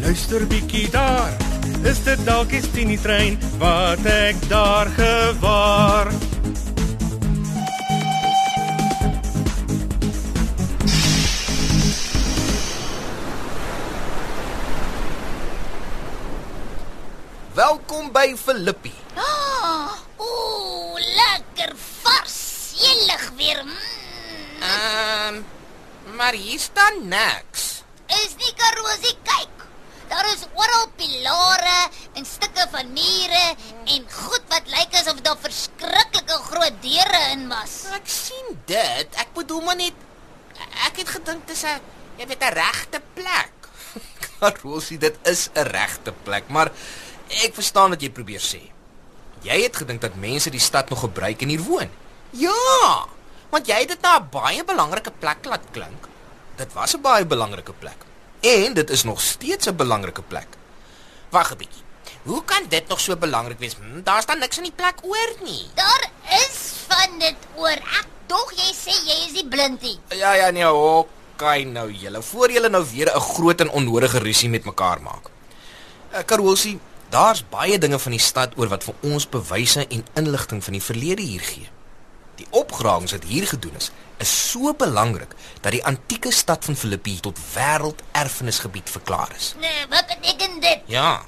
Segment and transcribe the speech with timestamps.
[0.00, 1.32] luister bietjie daar.
[1.84, 6.10] Is dit dalk die Tini trein wat ek daar gewaar?
[17.54, 18.92] Welkom by Filippi.
[19.20, 22.38] Ah, Ooh, lekker vars.
[22.80, 23.64] Jellig weer.
[23.64, 23.76] Mm.
[24.60, 25.44] Ehm, um,
[26.16, 27.82] maar hier staan niks.
[28.10, 29.19] Is nie karosie kyk.
[30.10, 31.78] Daar is oral pilare
[32.18, 33.44] en stukke van mure
[33.94, 37.84] en goed wat lyk asof daar verskriklike groot deure in was.
[37.94, 39.20] Ek sien dit.
[39.22, 39.94] Ek bedoel maar net
[40.88, 41.78] ek het gedink dis 'n
[42.18, 43.54] jy weet 'n regte plek.
[44.40, 46.72] Karosie, dit is 'n regte plek, maar
[47.46, 48.62] ek verstaan wat jy probeer sê.
[49.46, 51.90] Jy het gedink dat mense die stad nog gebruik en hier woon.
[52.30, 53.06] Ja,
[53.50, 56.08] want jy het dit na 'n baie belangrike plek laat klink.
[56.56, 58.09] Dit was 'n baie belangrike plek.
[58.40, 60.48] En dit is nog steeds 'n belangrike plek.
[61.28, 61.82] Wag 'n bietjie.
[62.22, 63.74] Hoe kan dit nog so belangrik wees?
[63.74, 65.66] Hm, daar staan niks in die plek oor nie.
[65.74, 67.78] Daar is van dit oor.
[68.00, 69.98] Ek dog jy sê jy is die blindie.
[70.08, 72.22] Ja ja nee, okay nou julle.
[72.22, 75.30] Voor julle nou weer 'n groot en onnodige rusie met mekaar maak.
[76.12, 80.64] Uh, Karosie, daar's baie dinge van die stad oor wat vir ons bewyse en inligting
[80.64, 81.68] van die verlede hier gee.
[82.40, 83.90] Die opgrawings wat hier gedoen is,
[84.24, 89.52] is so belangrik dat die antieke stad van Filippi tot wêrelderfenisgebied verklaar is.
[89.60, 90.80] Nee, wat beteken dit?
[90.88, 91.20] Ja,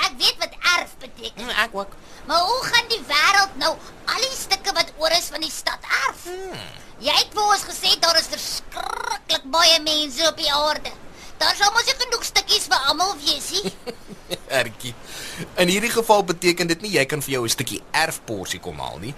[0.00, 1.42] Ek weet wat erf beteken.
[1.44, 1.90] hm, ek ook.
[2.26, 3.74] Maar hoe gaan die wêreld nou
[4.08, 6.22] al die stukke wat oor is van die stad erf?
[6.24, 6.62] Hmm.
[7.04, 10.90] Jy het vir ons gesê daar is verskriklik baie mense op die aarde.
[11.40, 13.72] Daar sal mos genoeg stukkies vir almal wees nie.
[14.60, 14.94] Ertjie.
[15.60, 18.98] In hierdie geval beteken dit nie jy kan vir jou 'n stukkie erfporsie kom haal
[19.04, 19.14] nie.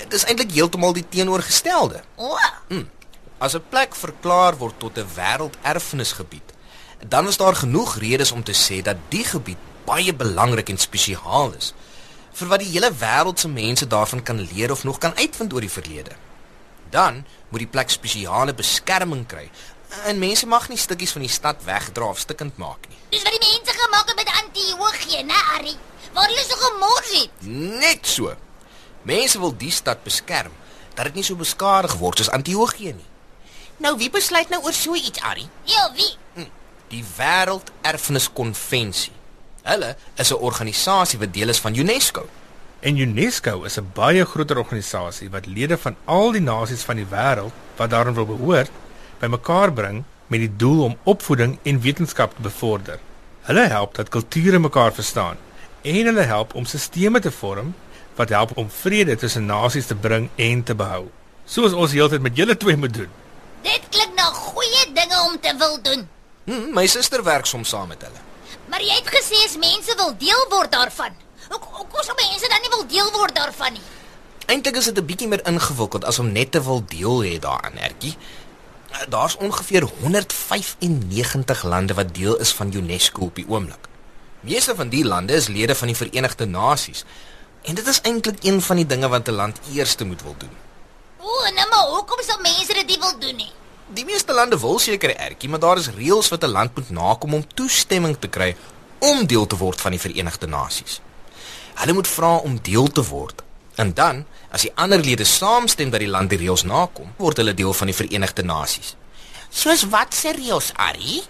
[0.00, 2.02] Dit is eintlik heeltemal die teenoorgestelde.
[2.16, 2.36] O,
[3.40, 6.48] As 'n plek verklaar word tot 'n wêrelderfenisgebied,
[7.08, 11.52] dan is daar genoeg redes om te sê dat die gebied baie belangrik en spesiaal
[11.58, 11.72] is
[12.32, 15.60] vir wat die hele wêreld se mense daarvan kan leer of nog kan uitvind oor
[15.60, 16.10] die verlede.
[16.90, 19.50] Dan moet die plek spesiale beskerming kry.
[20.04, 22.96] En mense mag nie stukkies van die stad wegdra of stikkend maak nie.
[23.10, 25.74] dis wat die mense gemaak het met antiochie, né, Ari?
[26.12, 27.30] Waar hulle so gemors het.
[27.80, 28.34] Net so.
[29.02, 30.52] Mense wil die stad beskerm
[30.94, 33.08] dat dit nie so beskadig word soos Antiochië nie.
[33.80, 35.48] Nou wie besluit nou oor so iets, Ari?
[35.64, 36.18] Ja, wie?
[36.90, 39.12] Die Wêrelderfeniskonvensie.
[39.62, 42.28] Hulle is 'n organisasie wat deel is van UNESCO.
[42.80, 47.06] En UNESCO is 'n baie groter organisasie wat lede van al die nasies van die
[47.06, 48.70] wêreld wat daarin wil behoort,
[49.18, 52.98] bymekaar bring met die doel om opvoeding en wetenskap te bevorder.
[53.40, 55.36] Hulle help dat kulture mekaar verstaan
[55.82, 57.74] en hulle help om stelsels te vorm
[58.16, 61.08] wat help om vrede tussen nasies te bring en te behou.
[61.44, 63.08] Soos ons heeltyd met julle twee moet doen.
[63.62, 66.08] Dit klink na goeie dinge om te wil doen.
[66.44, 68.20] Hm, my suster werk soms saam met hulle.
[68.70, 71.16] Maar jy het gesê as mense wil deel word daarvan.
[71.50, 73.86] Hoe hoe kom sou mense dan nie wil deel word daarvan nie?
[74.46, 77.76] Eintlik is dit 'n bietjie meer ingewikkeld as om net te wil deel hê daaraan,
[77.78, 78.16] Ertjie.
[79.08, 83.88] Daar's ongeveer 195 lande wat deel is van UNESCO op die oomblik.
[84.40, 87.04] Meeste van die lande is lede van die Verenigde Nasies.
[87.62, 90.54] En dit is eintlik een van die dinge wat 'n land eerste moet wil doen.
[91.18, 93.52] O, nou maar hoekom sal mense dit nie wil doen nie?
[93.86, 97.34] Die meeste lande wil seker ertjie, maar daar is reëls wat 'n land moet nakom
[97.34, 98.56] om toestemming te kry
[98.98, 101.00] om deel te word van die Verenigde Nasies.
[101.74, 103.42] Hulle moet vra om deel te word.
[103.74, 107.54] En dan, as die ander lede saamstem dat die land die reëls nakom, word hulle
[107.54, 108.94] deel van die Verenigde Nasies.
[109.50, 111.22] Soos wat se reëls, Ari?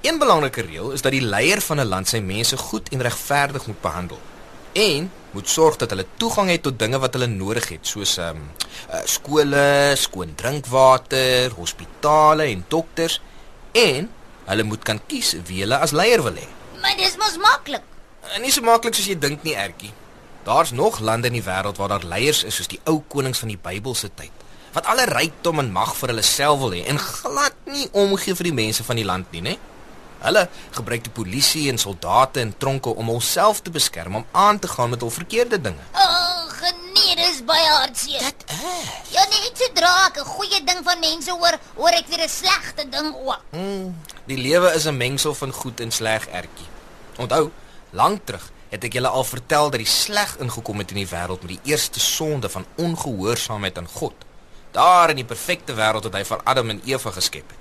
[0.00, 3.66] Een belangrike reël is dat die leier van 'n land sy mense goed en regverdig
[3.66, 4.18] moet behandel
[4.72, 8.40] en moet sorg dat hulle toegang het tot dinge wat hulle nodig het soos ehm
[8.40, 8.42] um,
[8.92, 13.20] uh, skole, skoon drinkwater, hospitale en dokters
[13.72, 14.10] en
[14.50, 16.46] hulle moet kan kies wie hulle as leier wil hê.
[16.82, 17.84] Maar dis mos maklik.
[18.34, 19.92] En nie so maklik soos jy dink nie, Ertjie.
[20.44, 23.52] Daar's nog lande in die wêreld waar daar leiers is soos die ou konings van
[23.52, 24.42] die Bybelse tyd
[24.72, 28.48] wat alle rykdom en mag vir hulle self wil hê en glad nie omgee vir
[28.48, 29.56] die mense van die land nie, né?
[30.22, 34.68] Hulle gebruik die polisie en soldate en tronke om hulself te beskerm om aan te
[34.68, 35.88] gaan met hul verkeerde dinge.
[35.92, 36.60] Ag,
[36.94, 38.22] nee, dis baie hartseer.
[38.22, 38.92] Dit is.
[39.16, 42.88] Ja, net sodra ek 'n goeie ding van mense hoor, hoor ek weer 'n slegte
[42.88, 43.42] ding ook.
[43.50, 43.96] Hmm,
[44.26, 46.70] die lewe is 'n mengsel van goed en sleg, ertjie.
[47.18, 47.50] Onthou,
[47.90, 51.42] lank terug het ek julle al vertel dat die sleg ingekom het in die wêreld
[51.44, 54.14] met die eerste sonde van ongehoorsaamheid aan God.
[54.72, 57.60] Daar in die perfekte wêreld wat hy vir Adam en Eva geskep het.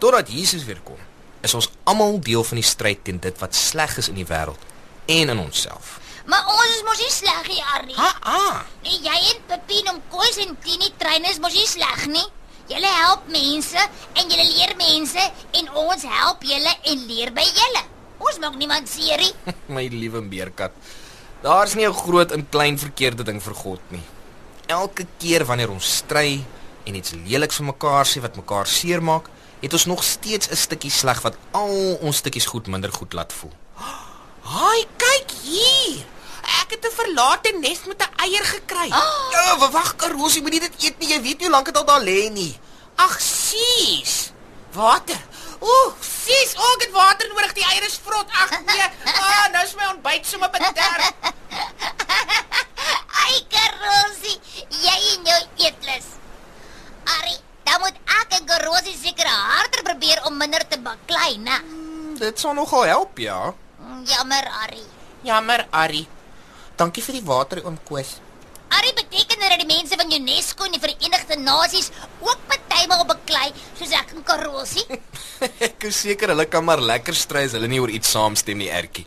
[0.00, 1.00] Totdat Jesus weer kom,
[1.46, 4.62] is ons almal deel van die stryd teen dit wat sleg is in die wêreld
[5.06, 5.96] en in onsself.
[6.26, 7.98] Maar ons is mos nie sleg nie, Arnie.
[7.98, 8.62] Ha, ah.
[8.82, 12.24] Nee, jy en Pepin om koes en Tini trein is mos nie sleg nie.
[12.66, 13.78] Julle help mense
[14.18, 15.22] en julle leer mense
[15.60, 17.84] en ons help julle en leer by julle.
[18.26, 19.54] Ons maak niemand seer nie.
[19.76, 20.74] My liewe meerkat.
[21.44, 24.02] Daar's nie 'n groot en klein verkeerde ding vir God nie.
[24.66, 26.42] Elke keer wanneer ons stry
[26.86, 30.90] en iets leliks vir mekaar sê wat mekaar seermaak, het ons nog steeds 'n stukkie
[30.90, 33.52] sleg wat al ons stukkies goed minder goed laat voel.
[34.42, 36.04] Haai, kyk hier.
[36.62, 38.90] Ek het 'n verlate nes met 'n eier gekry.
[38.92, 39.30] Oh.
[39.32, 41.08] Ja, wa- wag, Karos, jy moet nie dit eet nie.
[41.08, 42.58] Jy weet nie hoe lank dit al daar lê nie.
[42.96, 44.30] Ag, sies.
[44.72, 45.20] Water.
[45.60, 47.52] Ooh, sies, oh, ek het water nodig.
[47.52, 48.26] Die eier is vrot.
[48.30, 48.82] Ag nee.
[49.04, 51.12] Ah, nou is my ontbyt sommer bederf.
[53.26, 54.34] Ai, Karosi,
[54.68, 56.06] jy en jou eetlus.
[57.04, 59.25] Arnie, dan moet ek en Karosi seker
[60.36, 61.56] om minder te baklei, né?
[62.20, 63.54] Dit sal nogal help, ja.
[64.04, 64.84] Jammer, Arnie.
[65.24, 66.04] Jammer, Ari.
[66.76, 68.18] Dankie vir die water, oom Koos.
[68.76, 71.88] Arnie beteken dat die mense van UNESCO en die Verenigde Nasies
[72.20, 73.48] ook partymal beklei
[73.78, 74.84] soos ek en Karosi.
[75.68, 78.68] Ek is seker hulle kan maar lekker stry as hulle nie oor iets saamstem nie,
[78.72, 79.06] Ertjie.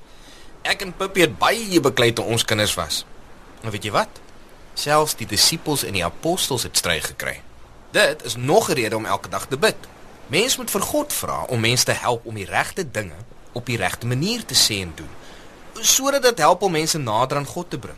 [0.65, 3.03] Ek en Pippi het baie beklei toe ons kinders was.
[3.61, 4.21] En weet jy wat?
[4.79, 7.39] Selfs die disippels en die apostels het stry gekry.
[7.93, 9.77] Dit is nog 'n rede om elke dag te bid.
[10.29, 13.17] Mens moet vir God vra om mense te help om die regte dinge
[13.57, 15.09] op die regte manier te sê en doen.
[15.81, 17.97] Sodat dit help om mense nader aan God te bring.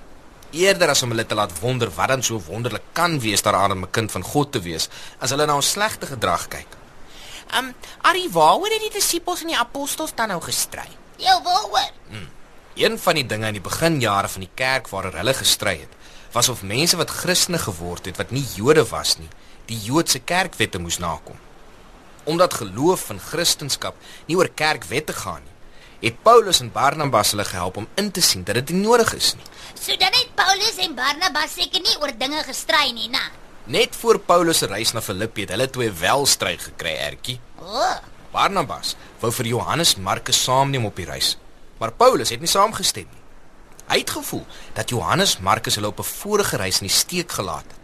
[0.51, 3.83] Eerder as om hulle te laat wonder wat dan so wonderlik kan wees daaraan om
[3.83, 4.89] 'n kind van God te wees,
[5.19, 6.71] as hulle na ons slegte gedrag kyk.
[7.51, 10.87] Ehm, um, Ari, waaroor het die disippels en die apostels dan nou gestry?
[11.17, 11.91] Jou waaroor?
[12.75, 15.93] Een van die dinge in die beginjare van die kerk waaroor hulle gestry het,
[16.31, 19.29] was of mense wat Christene geword het wat nie Jode was nie,
[19.65, 21.35] die Joodse kerkwette moes nakom.
[22.23, 23.93] Omdat geloof van Christendom
[24.25, 25.55] nie oor kerkwette gaan nie,
[26.01, 29.33] het Paulus en Barnabas hulle gehelp om in te sien dat dit nie nodig is
[29.37, 29.45] nie.
[29.73, 33.21] So dan het Paulus en Barnabas seker nie oor dinge gestry nie, né?
[33.65, 37.37] Net voor Paulus se reis na Filippi het hulle twee wel stry gekry, Ertjie.
[37.61, 37.97] O, oh,
[38.33, 41.35] Barnabas wou vir Johannes Markus saamneem op die reis,
[41.77, 43.21] maar Paulus het nie saamgestem nie.
[43.91, 47.67] Hy het gevoel dat Johannes Markus hulle op 'n vorige reis in die steek gelaat
[47.67, 47.80] het.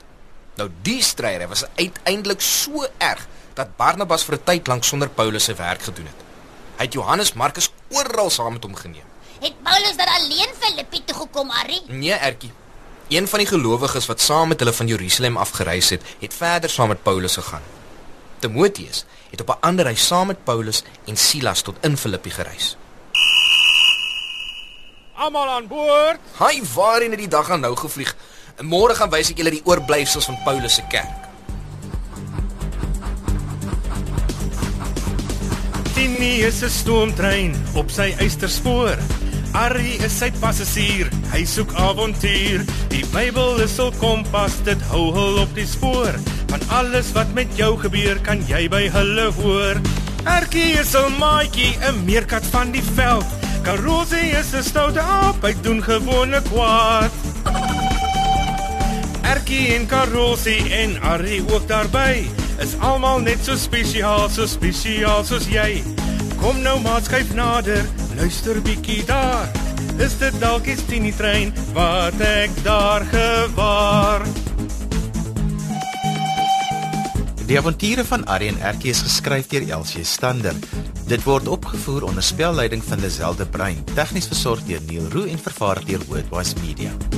[0.57, 5.43] Nou die stryery was uiteindelik so erg dat Barnabas vir 'n tyd lank sonder Paulus
[5.43, 6.19] se werk gedoen het.
[6.77, 9.05] Hy het Johannes Markus oral saam met hom geneem.
[9.39, 11.81] het Paulus dan alleen Filippi toe gekom, Arnie?
[11.87, 12.51] Nee, Ertjie.
[13.07, 16.69] Een van die gelowiges wat saam met hulle van Jerusalem af gereis het, het verder
[16.69, 17.61] saam met Paulus gegaan.
[18.39, 22.77] Timoteus het op 'n ander reis saam met Paulus en Silas tot in Filippi gereis.
[25.15, 26.19] Almal aan boord.
[26.37, 28.15] Hy waarheen het die dag aan nou gevlieg.
[28.65, 31.25] Môre gaan wys ek julle die oorblyfsels van Paulus se kerk.
[35.93, 38.97] Tini is 'n stoomtrein op sy eysterspoor.
[39.53, 42.65] Arrie is sy passasier, hy soek avontuur.
[42.89, 46.17] Die Bybel is hul kompas, dit hou hul op die spoor.
[46.49, 49.77] Van alles wat met jou gebeur, kan jy by hulle hoor.
[50.25, 53.25] Erkie is 'n maatjie, 'n meerkat van die veld.
[53.63, 57.36] Karosie is 'n stoute aap, hy doen gewone kwaad.
[59.37, 62.25] Erkie en Karosie en Arrie ook daarby
[62.63, 65.83] is almal net so spesiaal, so spesiaal soos jy.
[66.41, 67.85] Kom nou maat skuif nader,
[68.17, 69.45] luister bietjie daar.
[70.01, 74.25] Is dit dalk iets in die trein wat ek daar gewaar?
[77.45, 80.57] Die avonture van Arrie en Erkie is geskryf deur Elsie Stander.
[81.05, 85.37] Dit word opgevoer onder spelleiding van Lazelle de Bruin, tegnies versorg deur Neil Roo en
[85.37, 87.16] vervaar deur Worldwide Media.